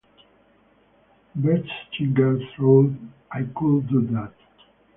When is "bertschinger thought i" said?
1.37-3.43